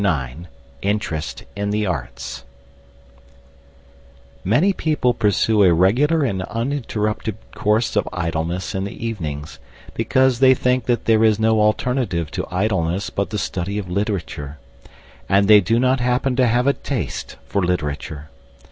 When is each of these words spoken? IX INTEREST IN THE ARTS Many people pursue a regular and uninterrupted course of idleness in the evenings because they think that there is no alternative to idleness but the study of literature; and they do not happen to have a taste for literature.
IX 0.03 0.47
INTEREST 0.81 1.43
IN 1.55 1.69
THE 1.69 1.85
ARTS 1.85 2.43
Many 4.43 4.73
people 4.73 5.13
pursue 5.13 5.61
a 5.61 5.73
regular 5.75 6.23
and 6.23 6.41
uninterrupted 6.41 7.37
course 7.53 7.95
of 7.95 8.09
idleness 8.11 8.73
in 8.73 8.85
the 8.85 9.05
evenings 9.05 9.59
because 9.93 10.39
they 10.39 10.55
think 10.55 10.87
that 10.87 11.05
there 11.05 11.23
is 11.23 11.37
no 11.39 11.61
alternative 11.61 12.31
to 12.31 12.47
idleness 12.49 13.11
but 13.11 13.29
the 13.29 13.37
study 13.37 13.77
of 13.77 13.91
literature; 13.91 14.57
and 15.29 15.47
they 15.47 15.61
do 15.61 15.79
not 15.79 15.99
happen 15.99 16.35
to 16.35 16.47
have 16.47 16.65
a 16.65 16.73
taste 16.73 17.37
for 17.45 17.61
literature. 17.63 18.31